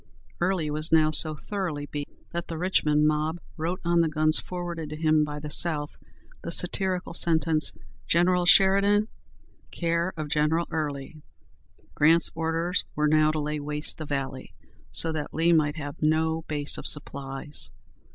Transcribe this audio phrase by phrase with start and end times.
[0.39, 4.89] Early was now so thoroughly beaten, that the Richmond mob wrote on the guns forwarded
[4.89, 5.95] to him by the South
[6.41, 7.71] the satirical sentence,
[8.07, 9.09] "General Sheridan,
[9.69, 11.21] care of General Early!"
[11.93, 14.55] Grant's orders were now to lay waste the valley,
[14.91, 17.69] so that Lee might have no base of supplies.